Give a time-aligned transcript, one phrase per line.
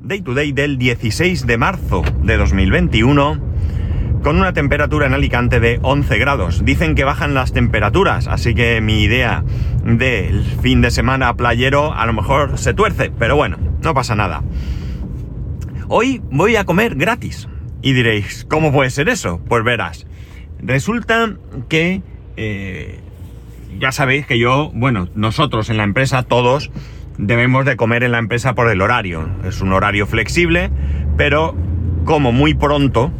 [0.00, 3.50] Day to day del 16 de marzo de 2021
[4.22, 6.64] con una temperatura en Alicante de 11 grados.
[6.64, 9.44] Dicen que bajan las temperaturas, así que mi idea
[9.84, 14.42] del fin de semana playero a lo mejor se tuerce, pero bueno, no pasa nada.
[15.88, 17.48] Hoy voy a comer gratis.
[17.82, 19.40] Y diréis, ¿cómo puede ser eso?
[19.48, 20.06] Pues verás.
[20.60, 21.34] Resulta
[21.68, 22.02] que
[22.36, 23.00] eh,
[23.78, 26.70] ya sabéis que yo, bueno, nosotros en la empresa, todos,
[27.20, 29.28] debemos de comer en la empresa por el horario.
[29.44, 30.70] Es un horario flexible,
[31.16, 31.54] pero
[32.04, 33.12] como muy pronto,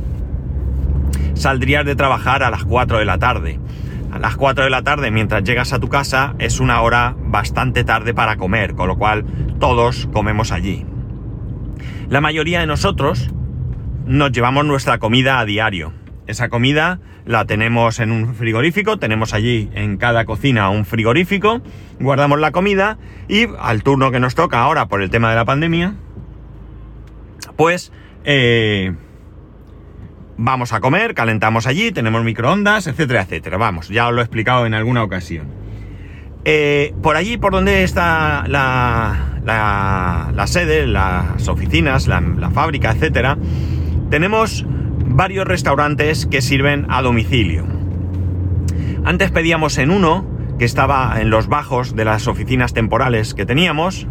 [1.35, 3.61] saldrías de trabajar a las 4 de la tarde.
[4.11, 7.85] A las 4 de la tarde, mientras llegas a tu casa, es una hora bastante
[7.85, 9.25] tarde para comer, con lo cual
[9.61, 10.85] todos comemos allí.
[12.09, 13.31] La mayoría de nosotros
[14.07, 15.93] nos llevamos nuestra comida a diario.
[16.31, 21.61] Esa comida la tenemos en un frigorífico, tenemos allí en cada cocina un frigorífico,
[21.99, 25.45] guardamos la comida y al turno que nos toca ahora por el tema de la
[25.45, 25.95] pandemia,
[27.57, 27.91] pues
[28.23, 28.95] eh,
[30.37, 33.57] vamos a comer, calentamos allí, tenemos microondas, etcétera, etcétera.
[33.57, 35.49] Vamos, ya os lo he explicado en alguna ocasión.
[36.45, 43.37] Eh, por allí, por donde está la, la, sede, las oficinas, la, la fábrica, etcétera,
[44.11, 44.65] tenemos
[45.13, 47.67] varios restaurantes que sirven a domicilio.
[49.05, 50.27] Antes pedíamos en uno,
[50.59, 54.07] que estaba en los bajos de las oficinas temporales que teníamos,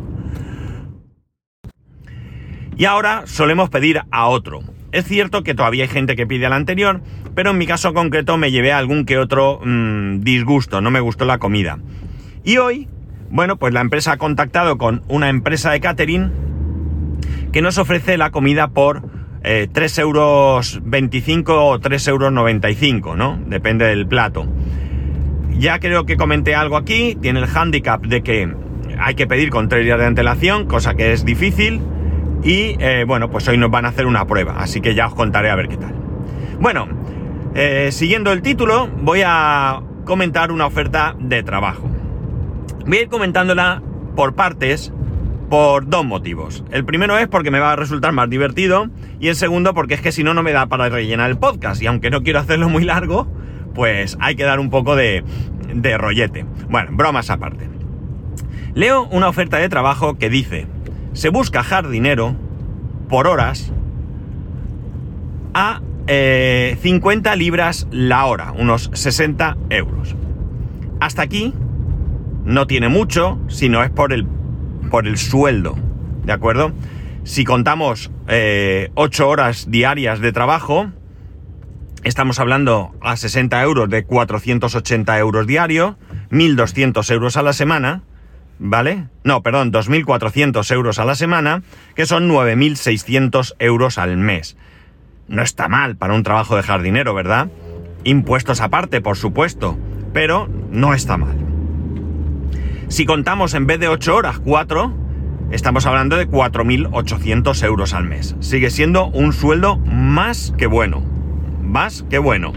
[2.76, 4.62] y ahora solemos pedir a otro.
[4.92, 7.02] Es cierto que todavía hay gente que pide al anterior,
[7.36, 11.26] pero en mi caso concreto me llevé algún que otro mmm, disgusto, no me gustó
[11.26, 11.80] la comida.
[12.44, 12.88] Y hoy,
[13.30, 16.32] bueno, pues la empresa ha contactado con una empresa de catering
[17.52, 23.40] que nos ofrece la comida por eh, 3 euros 25 o 3 euros 95, ¿no?
[23.48, 24.46] Depende del plato.
[25.58, 28.54] Ya creo que comenté algo aquí, tiene el handicap de que
[29.00, 31.82] hay que pedir con 3 días de antelación, cosa que es difícil.
[32.44, 35.16] Y eh, bueno, pues hoy nos van a hacer una prueba, así que ya os
[35.16, 35.94] contaré a ver qué tal.
[36.60, 36.88] Bueno,
[37.56, 41.90] eh, siguiendo el título, voy a comentar una oferta de trabajo.
[42.86, 43.82] Voy a ir comentándola
[44.16, 44.94] por partes
[45.50, 46.64] por dos motivos.
[46.72, 48.90] El primero es porque me va a resultar más divertido
[49.20, 51.82] y el segundo porque es que si no, no me da para rellenar el podcast
[51.82, 53.28] y aunque no quiero hacerlo muy largo,
[53.74, 55.24] pues hay que dar un poco de,
[55.98, 56.46] rollete.
[56.70, 57.68] Bueno, bromas aparte.
[58.76, 60.68] Leo una oferta de trabajo que dice,
[61.14, 62.36] se busca jardinero
[63.10, 63.74] por horas
[65.56, 70.16] a eh, 50 libras la hora, unos 60 euros.
[71.00, 71.54] Hasta aquí
[72.46, 74.28] no tiene mucho, si no es por el
[74.90, 75.78] por el sueldo,
[76.26, 76.74] ¿de acuerdo?
[77.24, 80.92] Si contamos eh, 8 horas diarias de trabajo,
[82.04, 85.98] estamos hablando a 60 euros de 480 euros diario,
[86.32, 88.04] 1.200 euros a la semana,
[88.58, 89.08] ¿vale?
[89.24, 91.64] No, perdón, 2.400 euros a la semana,
[91.96, 94.58] que son 9.600 euros al mes.
[95.28, 97.50] No está mal para un trabajo de jardinero, ¿verdad?
[98.04, 99.78] Impuestos aparte, por supuesto,
[100.14, 101.49] pero no está mal.
[102.90, 104.92] Si contamos en vez de 8 horas 4,
[105.52, 108.36] estamos hablando de 4.800 euros al mes.
[108.40, 111.04] Sigue siendo un sueldo más que bueno.
[111.62, 112.52] Más que bueno.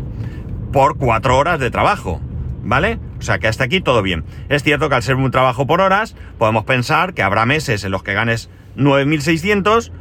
[0.73, 2.23] Por 4 horas de trabajo.
[2.65, 2.99] ¿Vale?
[3.19, 4.25] O sea que hasta aquí todo bien.
[4.49, 7.91] Es cierto que al ser un trabajo por horas, podemos pensar que habrá meses en
[7.91, 8.49] los que ganes
[8.79, 9.93] 9.600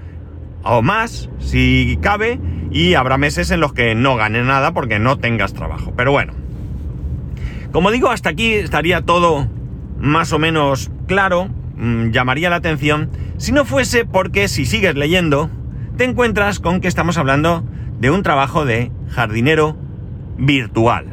[0.64, 2.40] o más, si cabe,
[2.72, 5.92] y habrá meses en los que no ganes nada porque no tengas trabajo.
[5.98, 6.34] Pero bueno.
[7.74, 9.50] Como digo, hasta aquí estaría todo
[10.02, 11.48] más o menos claro,
[11.78, 15.50] mmm, llamaría la atención, si no fuese porque si sigues leyendo,
[15.98, 17.64] te encuentras con que estamos hablando
[18.00, 19.78] de un trabajo de jardinero
[20.38, 21.06] virtual.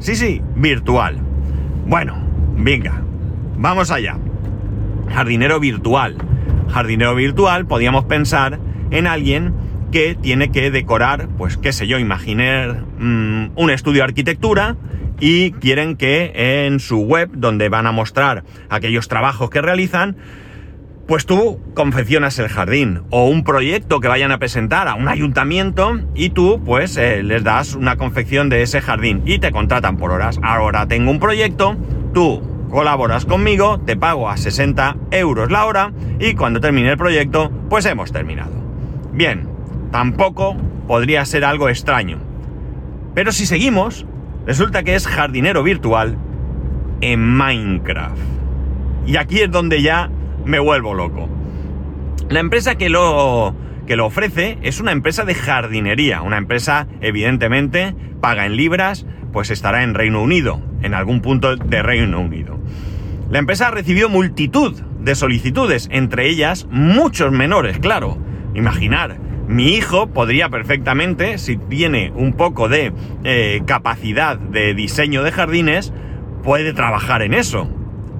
[0.00, 1.18] Sí, sí, virtual.
[1.86, 2.16] Bueno,
[2.56, 3.02] venga,
[3.56, 4.16] vamos allá.
[5.08, 6.16] Jardinero virtual.
[6.68, 8.58] Jardinero virtual, podríamos pensar
[8.90, 9.52] en alguien
[9.92, 14.76] que tiene que decorar, pues qué sé yo, imaginar mmm, un estudio de arquitectura,
[15.20, 16.32] y quieren que
[16.66, 20.16] en su web, donde van a mostrar aquellos trabajos que realizan,
[21.06, 25.98] pues tú confeccionas el jardín o un proyecto que vayan a presentar a un ayuntamiento
[26.14, 30.12] y tú pues eh, les das una confección de ese jardín y te contratan por
[30.12, 30.38] horas.
[30.40, 31.76] Ahora tengo un proyecto,
[32.14, 37.50] tú colaboras conmigo, te pago a 60 euros la hora y cuando termine el proyecto
[37.68, 38.52] pues hemos terminado.
[39.12, 39.48] Bien,
[39.90, 40.56] tampoco
[40.86, 42.18] podría ser algo extraño.
[43.14, 44.06] Pero si seguimos,
[44.46, 46.16] Resulta que es jardinero virtual
[47.00, 48.18] en Minecraft.
[49.06, 50.10] Y aquí es donde ya
[50.44, 51.28] me vuelvo loco.
[52.28, 53.54] La empresa que lo,
[53.86, 56.22] que lo ofrece es una empresa de jardinería.
[56.22, 61.82] Una empresa, evidentemente, paga en libras, pues estará en Reino Unido, en algún punto de
[61.82, 62.58] Reino Unido.
[63.30, 68.18] La empresa recibió multitud de solicitudes, entre ellas muchos menores, claro.
[68.54, 69.18] Imaginar,
[69.50, 72.92] mi hijo podría perfectamente, si tiene un poco de
[73.24, 75.92] eh, capacidad de diseño de jardines,
[76.44, 77.64] puede trabajar en eso.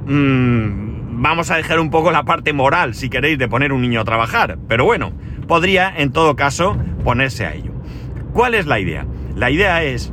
[0.06, 4.00] Mm, vamos a dejar un poco la parte moral, si queréis, de poner un niño
[4.00, 5.12] a trabajar, pero bueno,
[5.46, 7.74] podría en todo caso ponerse a ello.
[8.32, 9.06] ¿Cuál es la idea?
[9.36, 10.12] La idea es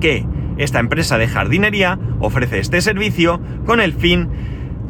[0.00, 0.24] que
[0.56, 4.28] esta empresa de jardinería ofrece este servicio con el fin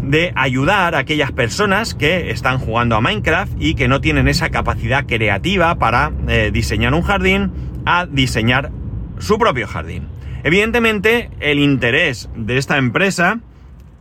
[0.07, 4.51] de ayudar a aquellas personas que están jugando a Minecraft y que no tienen esa
[4.51, 7.51] capacidad creativa para eh, diseñar un jardín
[7.85, 8.71] a diseñar
[9.19, 10.09] su propio jardín.
[10.45, 13.41] Evidentemente, el interés de esta empresa,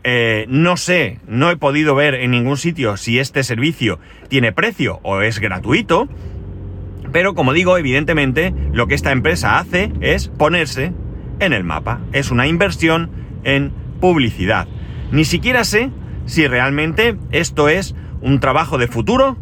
[0.04, 5.00] eh, no sé, no he podido ver en ningún sitio si este servicio tiene precio
[5.02, 6.08] o es gratuito,
[7.12, 10.94] pero como digo, evidentemente, lo que esta empresa hace es ponerse
[11.40, 12.02] en el mapa.
[12.12, 13.10] Es una inversión
[13.44, 14.68] en publicidad.
[15.12, 15.92] Ni siquiera sé
[16.26, 19.38] si realmente esto es un trabajo de futuro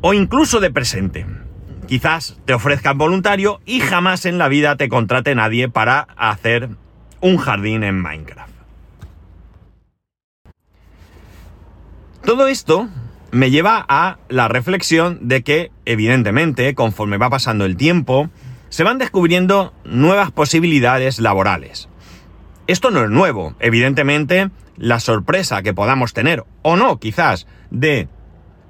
[0.00, 1.26] o incluso de presente.
[1.86, 6.70] Quizás te ofrezcan voluntario y jamás en la vida te contrate nadie para hacer
[7.20, 8.52] un jardín en Minecraft.
[12.24, 12.88] Todo esto
[13.32, 18.30] me lleva a la reflexión de que, evidentemente, conforme va pasando el tiempo,
[18.68, 21.88] se van descubriendo nuevas posibilidades laborales.
[22.66, 28.08] Esto no es nuevo, evidentemente la sorpresa que podamos tener, o no quizás, de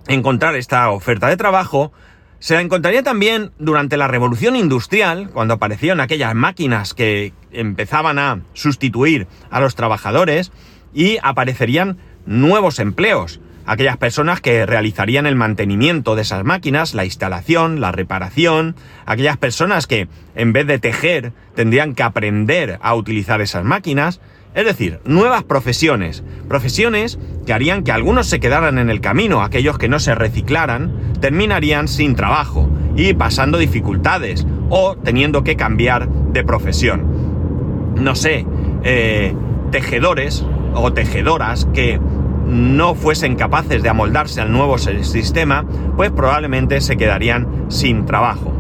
[0.09, 1.93] encontrar esta oferta de trabajo,
[2.39, 8.41] se la encontraría también durante la revolución industrial, cuando aparecieron aquellas máquinas que empezaban a
[8.55, 10.53] sustituir a los trabajadores
[10.95, 17.81] y aparecerían nuevos empleos aquellas personas que realizarían el mantenimiento de esas máquinas, la instalación,
[17.81, 18.77] la reparación,
[19.07, 24.21] aquellas personas que en vez de tejer tendrían que aprender a utilizar esas máquinas,
[24.55, 29.79] es decir, nuevas profesiones, profesiones que harían que algunos se quedaran en el camino, aquellos
[29.79, 36.45] que no se reciclaran, terminarían sin trabajo y pasando dificultades o teniendo que cambiar de
[36.45, 37.95] profesión.
[37.97, 38.47] No sé,
[38.85, 39.35] eh,
[39.71, 40.45] tejedores
[40.75, 41.99] o tejedoras que
[42.47, 45.65] no fuesen capaces de amoldarse al nuevo sistema,
[45.97, 48.53] pues probablemente se quedarían sin trabajo.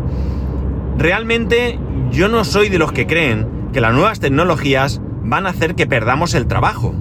[0.98, 1.78] Realmente
[2.10, 5.86] yo no soy de los que creen que las nuevas tecnologías van a hacer que
[5.86, 6.94] perdamos el trabajo,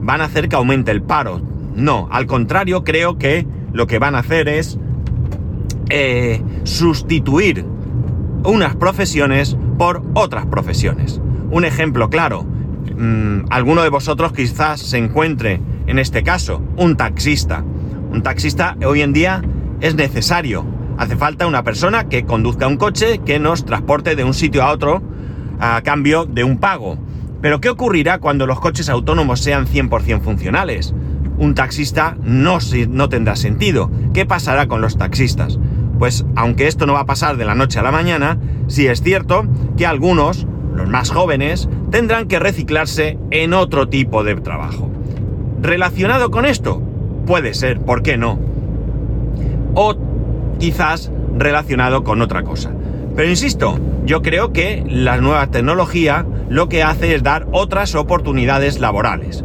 [0.00, 1.40] van a hacer que aumente el paro.
[1.74, 4.78] No, al contrario, creo que lo que van a hacer es
[5.90, 7.64] eh, sustituir
[8.44, 11.20] unas profesiones por otras profesiones.
[11.50, 17.64] Un ejemplo claro, mm, alguno de vosotros quizás se encuentre en este caso, un taxista.
[18.10, 19.42] Un taxista hoy en día
[19.80, 20.64] es necesario.
[20.98, 24.72] Hace falta una persona que conduzca un coche que nos transporte de un sitio a
[24.72, 25.02] otro
[25.60, 26.98] a cambio de un pago.
[27.40, 30.94] Pero ¿qué ocurrirá cuando los coches autónomos sean 100% funcionales?
[31.38, 32.58] Un taxista no,
[32.88, 33.90] no tendrá sentido.
[34.14, 35.58] ¿Qué pasará con los taxistas?
[35.98, 39.02] Pues aunque esto no va a pasar de la noche a la mañana, sí es
[39.02, 39.46] cierto
[39.76, 44.90] que algunos, los más jóvenes, tendrán que reciclarse en otro tipo de trabajo.
[45.60, 46.82] ¿Relacionado con esto?
[47.26, 48.38] Puede ser, ¿por qué no?
[49.74, 49.96] O
[50.58, 52.72] quizás relacionado con otra cosa.
[53.14, 58.78] Pero insisto, yo creo que la nueva tecnología lo que hace es dar otras oportunidades
[58.78, 59.44] laborales.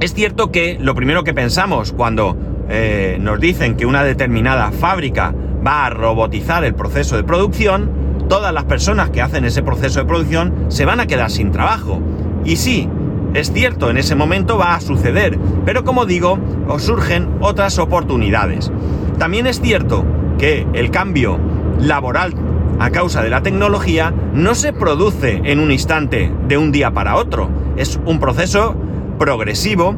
[0.00, 2.36] Es cierto que lo primero que pensamos cuando
[2.68, 5.34] eh, nos dicen que una determinada fábrica
[5.66, 7.90] va a robotizar el proceso de producción,
[8.28, 12.00] todas las personas que hacen ese proceso de producción se van a quedar sin trabajo.
[12.44, 12.88] Y sí,
[13.34, 18.72] es cierto, en ese momento va a suceder, pero como digo, os surgen otras oportunidades.
[19.18, 20.04] También es cierto
[20.38, 21.38] que el cambio
[21.78, 22.34] laboral
[22.80, 27.16] a causa de la tecnología no se produce en un instante de un día para
[27.16, 27.50] otro.
[27.76, 28.74] Es un proceso
[29.18, 29.94] progresivo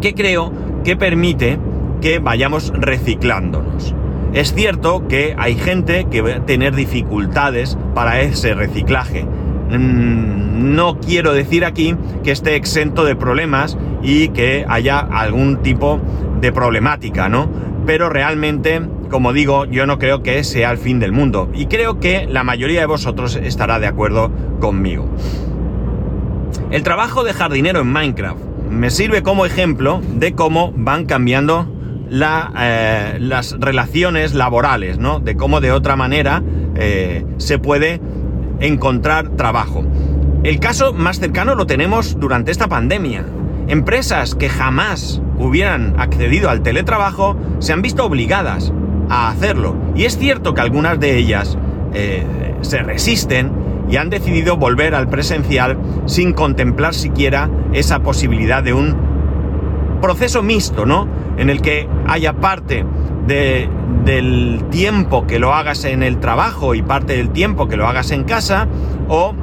[0.00, 0.52] que creo
[0.84, 1.58] que permite
[2.00, 3.94] que vayamos reciclándonos.
[4.32, 9.26] Es cierto que hay gente que va a tener dificultades para ese reciclaje.
[9.70, 16.00] Mm, no quiero decir aquí que esté exento de problemas y que haya algún tipo
[16.40, 17.48] de problemática, ¿no?
[17.86, 22.00] Pero realmente, como digo, yo no creo que sea el fin del mundo y creo
[22.00, 25.08] que la mayoría de vosotros estará de acuerdo conmigo.
[26.70, 31.66] El trabajo de jardinero en Minecraft me sirve como ejemplo de cómo van cambiando
[32.12, 35.20] eh, las relaciones laborales, ¿no?
[35.20, 36.42] De cómo de otra manera
[36.76, 38.00] eh, se puede
[38.60, 39.84] encontrar trabajo.
[40.42, 43.24] El caso más cercano lo tenemos durante esta pandemia.
[43.68, 48.72] Empresas que jamás hubieran accedido al teletrabajo se han visto obligadas
[49.08, 49.76] a hacerlo.
[49.94, 51.58] Y es cierto que algunas de ellas
[51.92, 52.24] eh,
[52.62, 53.52] se resisten
[53.90, 58.96] y han decidido volver al presencial sin contemplar siquiera esa posibilidad de un
[60.00, 61.08] proceso mixto, ¿no?
[61.36, 62.84] En el que haya parte
[63.26, 68.10] del tiempo que lo hagas en el trabajo y parte del tiempo que lo hagas
[68.10, 68.66] en casa,
[69.08, 69.34] o,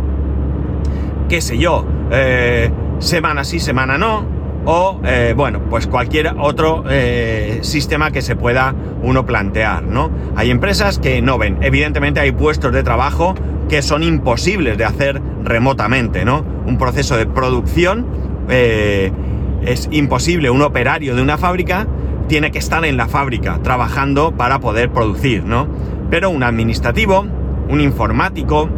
[1.30, 4.26] qué sé yo, eh, semana sí, semana no,
[4.66, 10.12] o, eh, bueno, pues cualquier otro eh, sistema que se pueda uno plantear, ¿no?
[10.36, 13.36] Hay empresas que no ven, evidentemente hay puestos de trabajo
[13.70, 16.44] que son imposibles de hacer remotamente, ¿no?
[16.66, 18.06] Un proceso de producción
[18.50, 21.86] es imposible, un operario de una fábrica
[22.28, 25.68] tiene que estar en la fábrica trabajando para poder producir, ¿no?
[26.10, 27.26] Pero un administrativo,
[27.70, 28.70] un informático,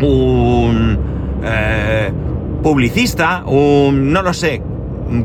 [0.00, 0.98] un
[1.42, 2.10] eh,
[2.62, 4.12] publicista, un...
[4.12, 4.62] no lo sé,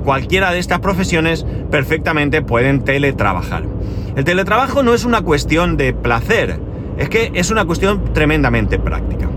[0.04, 3.64] cualquiera de estas profesiones perfectamente pueden teletrabajar.
[4.16, 6.60] El teletrabajo no es una cuestión de placer,
[6.98, 9.30] es que es una cuestión tremendamente práctica.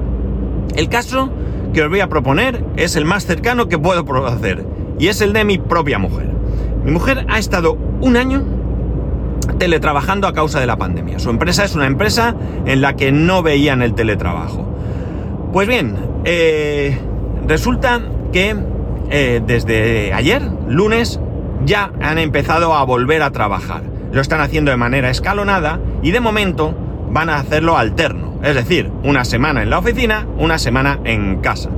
[0.76, 1.30] El caso
[1.72, 4.64] que os voy a proponer es el más cercano que puedo hacer,
[4.98, 6.28] y es el de mi propia mujer.
[6.84, 8.44] Mi mujer ha estado un año
[9.58, 11.18] teletrabajando a causa de la pandemia.
[11.18, 12.34] Su empresa es una empresa
[12.66, 14.66] en la que no veían el teletrabajo.
[15.52, 16.98] Pues bien, eh,
[17.46, 18.00] resulta
[18.32, 18.56] que
[19.10, 21.20] eh, desde ayer, lunes,
[21.64, 23.82] ya han empezado a volver a trabajar.
[24.12, 26.74] Lo están haciendo de manera escalonada y de momento
[27.10, 28.34] van a hacerlo alterno.
[28.42, 31.70] Es decir, una semana en la oficina, una semana en casa.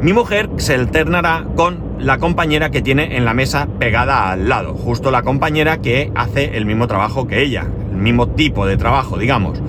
[0.00, 4.74] Mi mujer se alternará con la compañera que tiene en la mesa pegada al lado,
[4.74, 9.18] justo la compañera que hace el mismo trabajo que ella, el mismo tipo de trabajo,
[9.18, 9.62] digamos.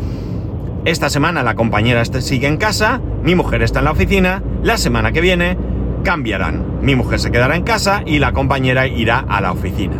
[0.85, 4.77] Esta semana la compañera este sigue en casa, mi mujer está en la oficina, la
[4.77, 5.57] semana que viene
[6.03, 6.79] cambiarán.
[6.81, 9.95] Mi mujer se quedará en casa y la compañera irá a la oficina.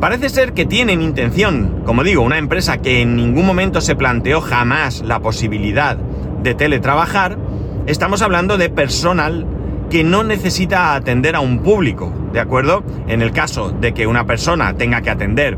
[0.00, 4.42] Parece ser que tienen intención, como digo, una empresa que en ningún momento se planteó
[4.42, 7.38] jamás la posibilidad de teletrabajar,
[7.86, 9.46] estamos hablando de personal
[9.94, 12.82] que no necesita atender a un público, ¿de acuerdo?
[13.06, 15.56] En el caso de que una persona tenga que atender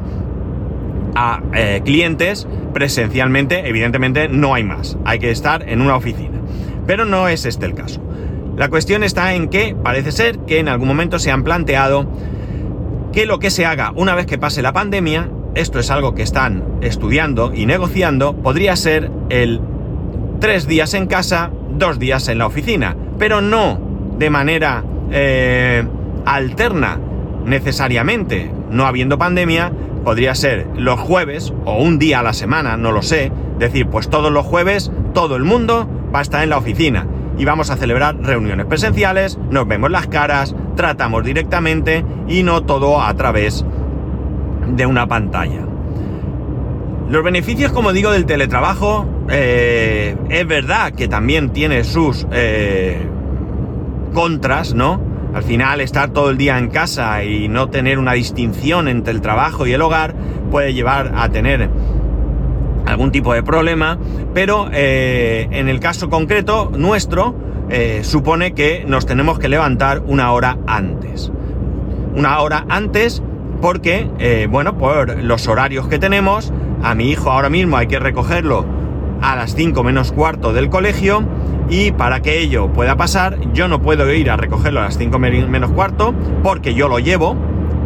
[1.15, 6.39] a eh, clientes presencialmente, evidentemente no hay más, hay que estar en una oficina.
[6.87, 8.03] Pero no es este el caso.
[8.59, 12.07] La cuestión está en que parece ser que en algún momento se han planteado
[13.15, 16.23] que lo que se haga una vez que pase la pandemia, esto es algo que
[16.23, 19.63] están estudiando y negociando, podría ser el
[20.41, 23.86] tres días en casa, dos días en la oficina, pero no
[24.19, 25.85] de manera eh,
[26.25, 26.99] alterna
[27.45, 29.73] necesariamente, no habiendo pandemia,
[30.05, 34.09] podría ser los jueves o un día a la semana, no lo sé, decir, pues
[34.09, 37.07] todos los jueves todo el mundo va a estar en la oficina
[37.39, 43.03] y vamos a celebrar reuniones presenciales, nos vemos las caras, tratamos directamente y no todo
[43.03, 43.65] a través
[44.75, 45.67] de una pantalla.
[47.09, 53.07] Los beneficios, como digo, del teletrabajo, eh, es verdad que también tiene sus eh,
[54.17, 54.99] contras, ¿no?
[55.35, 59.21] Al final estar todo el día en casa y no tener una distinción entre el
[59.21, 60.15] trabajo y el hogar
[60.51, 61.69] puede llevar a tener
[62.87, 63.99] algún tipo de problema,
[64.33, 67.37] pero eh, en el caso concreto nuestro
[67.69, 71.31] eh, supone que nos tenemos que levantar una hora antes.
[72.15, 73.23] Una hora antes
[73.61, 77.99] porque, eh, bueno, por los horarios que tenemos, a mi hijo ahora mismo hay que
[77.99, 78.65] recogerlo
[79.21, 81.23] a las 5 menos cuarto del colegio
[81.69, 85.19] y para que ello pueda pasar, yo no puedo ir a recogerlo a las 5
[85.19, 87.37] menos cuarto porque yo lo llevo.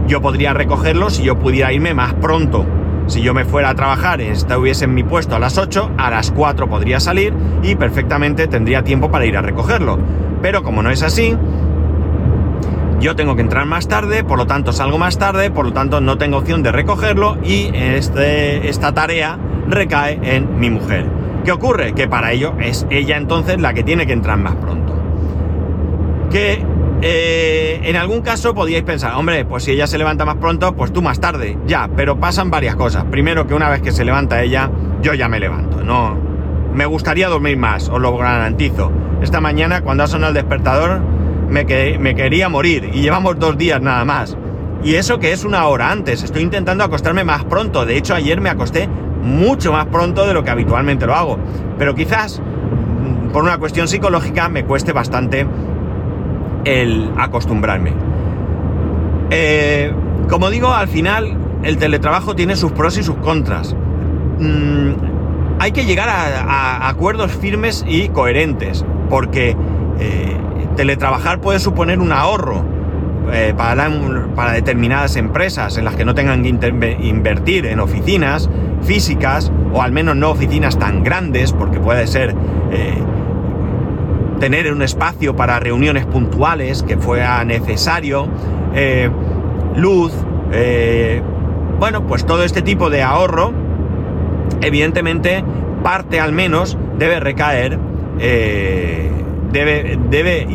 [0.06, 2.66] Yo podría recogerlo si yo pudiera irme más pronto.
[3.06, 6.30] Si yo me fuera a trabajar estuviese en mi puesto a las 8, a las
[6.30, 7.32] 4 podría salir
[7.62, 9.99] y perfectamente tendría tiempo para ir a recogerlo.
[10.42, 11.37] Pero como no es así,
[13.00, 16.00] yo tengo que entrar más tarde, por lo tanto salgo más tarde, por lo tanto
[16.00, 21.20] no tengo opción de recogerlo y este, esta tarea recae en mi mujer.
[21.44, 21.92] ¿Qué ocurre?
[21.92, 24.94] Que para ello es ella entonces la que tiene que entrar más pronto.
[26.30, 26.64] Que
[27.02, 30.92] eh, en algún caso podíais pensar, hombre, pues si ella se levanta más pronto, pues
[30.92, 33.04] tú más tarde, ya, pero pasan varias cosas.
[33.04, 34.70] Primero que una vez que se levanta ella,
[35.02, 36.16] yo ya me levanto, no.
[36.75, 38.92] Me gustaría dormir más, os lo garantizo.
[39.23, 41.00] Esta mañana, cuando ha sonado el despertador,
[41.49, 41.64] me,
[41.99, 44.37] me quería morir y llevamos dos días nada más.
[44.85, 47.87] Y eso que es una hora antes, estoy intentando acostarme más pronto.
[47.87, 48.88] De hecho, ayer me acosté
[49.23, 51.39] mucho más pronto de lo que habitualmente lo hago.
[51.79, 55.47] Pero quizás mm, por una cuestión psicológica me cueste bastante
[56.65, 57.93] el acostumbrarme.
[59.31, 59.93] Eh,
[60.29, 63.75] como digo, al final el teletrabajo tiene sus pros y sus contras.
[64.39, 64.93] Mm,
[65.59, 69.57] hay que llegar a, acuerdos firmes y coherentes, porque
[69.99, 70.37] eh,
[70.77, 72.65] teletrabajar puede suponer un ahorro
[73.33, 73.91] eh, para,
[74.35, 78.49] para, determinadas empresas en las que no tengan que invertir en oficinas
[78.83, 82.35] físicas, o al menos no oficinas tan grandes, porque puede ser
[84.41, 88.27] tener un espacio para reuniones puntuales que fuera necesario,
[88.75, 89.11] eh,
[89.77, 90.12] luz,
[90.50, 91.23] eh,
[91.79, 93.53] bueno, pues todo este tipo de ahorro,
[94.62, 95.45] evidentemente,
[95.85, 97.79] parte al menos debe recaer,
[98.19, 99.11] eh,
[99.53, 100.47] debe, debe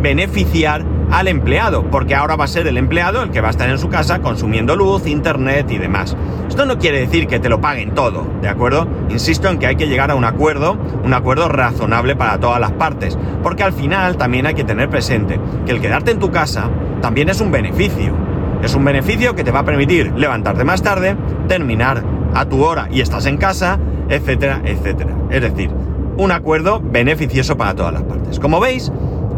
[0.00, 3.68] beneficiar al empleado, porque ahora va a ser el empleado el que va a estar
[3.68, 6.16] en su casa consumiendo luz, internet y demás.
[6.48, 8.88] Esto no quiere decir que te lo paguen todo, ¿de acuerdo?
[9.10, 12.72] Insisto en que hay que llegar a un acuerdo, un acuerdo razonable para todas las
[12.72, 16.70] partes, porque al final también hay que tener presente que el quedarte en tu casa
[17.02, 18.14] también es un beneficio.
[18.62, 21.14] Es un beneficio que te va a permitir levantarte más tarde,
[21.46, 22.02] terminar
[22.32, 23.78] a tu hora y estás en casa,
[24.08, 25.10] etcétera, etcétera.
[25.28, 25.70] Es decir,
[26.16, 28.38] un acuerdo beneficioso para todas las partes.
[28.40, 28.90] Como veis,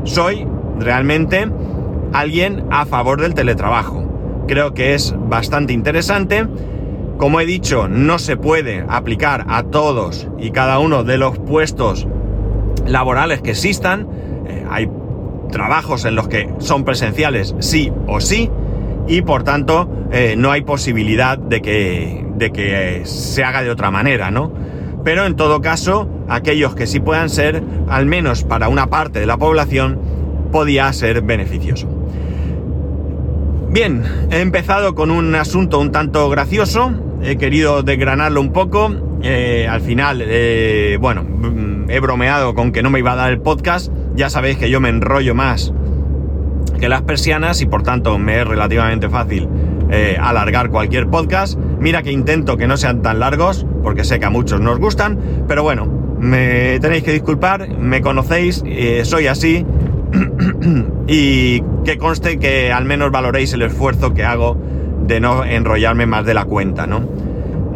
[0.05, 0.47] soy
[0.79, 1.49] realmente
[2.13, 4.45] alguien a favor del teletrabajo.
[4.47, 6.47] Creo que es bastante interesante.
[7.19, 12.07] Como he dicho, no se puede aplicar a todos y cada uno de los puestos
[12.87, 14.09] laborales que existan.
[14.47, 14.89] Eh, hay
[15.51, 18.51] trabajos en los que son presenciales sí o sí
[19.07, 23.91] y por tanto eh, no hay posibilidad de que, de que se haga de otra
[23.91, 24.53] manera, ¿no?
[25.05, 29.27] Pero en todo caso, aquellos que sí puedan ser, al menos para una parte de
[29.27, 29.99] la población,
[30.55, 31.89] podía ser beneficioso.
[33.71, 36.93] Bien, he empezado con un asunto un tanto gracioso,
[37.25, 38.95] he querido desgranarlo un poco,
[39.25, 43.33] eh, al final, eh, bueno, mm, he bromeado con que no me iba a dar
[43.33, 45.75] el podcast, ya sabéis que yo me enrollo más
[46.79, 49.49] que las persianas y por tanto me es relativamente fácil
[49.91, 51.59] eh, alargar cualquier podcast.
[51.81, 55.19] Mira que intento que no sean tan largos, porque sé que a muchos nos gustan,
[55.49, 55.87] pero bueno,
[56.21, 58.63] me tenéis que disculpar, me conocéis,
[59.03, 59.67] soy así,
[61.07, 64.57] y que conste que al menos valoréis el esfuerzo que hago
[65.07, 67.03] de no enrollarme más de la cuenta, ¿no?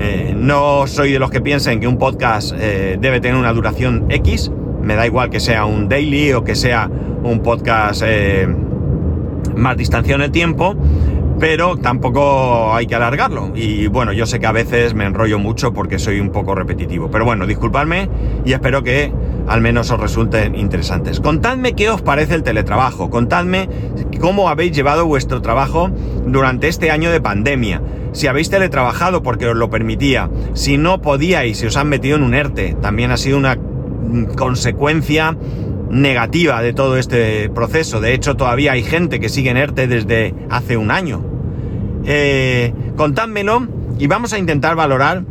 [0.01, 4.07] Eh, no soy de los que piensen que un podcast eh, debe tener una duración
[4.09, 6.89] X, me da igual que sea un daily o que sea
[7.23, 8.49] un podcast eh,
[9.57, 10.77] más distanciado en el tiempo,
[11.41, 13.51] pero tampoco hay que alargarlo.
[13.55, 17.11] Y bueno, yo sé que a veces me enrollo mucho porque soy un poco repetitivo.
[17.11, 18.09] Pero bueno, disculpadme
[18.45, 19.13] y espero que
[19.49, 21.21] al menos os resulten interesantes.
[21.21, 23.11] Contadme qué os parece el teletrabajo.
[23.11, 23.69] Contadme
[24.21, 25.91] cómo habéis llevado vuestro trabajo
[26.27, 27.83] durante este año de pandemia.
[28.13, 30.31] Si habéis teletrabajado porque os lo permitía.
[30.55, 32.77] Si no podíais, si os han metido en un ERTE.
[32.81, 33.59] También ha sido una
[34.37, 35.37] consecuencia
[35.91, 38.01] negativa de todo este proceso.
[38.01, 41.25] De hecho, todavía hay gente que sigue en ERTE desde hace un año.
[42.05, 42.73] Eh,
[43.99, 45.25] y vamos a intentar valorar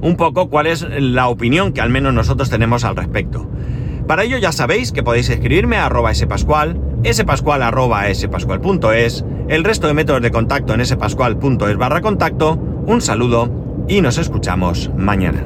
[0.00, 3.48] un poco cuál es la opinión que al menos nosotros tenemos al respecto.
[4.06, 9.86] Para ello ya sabéis que podéis escribirme a arroba spascual, spascual arroba spascual.es, el resto
[9.86, 12.54] de métodos de contacto en spascual.es barra contacto,
[12.86, 15.44] un saludo y nos escuchamos mañana.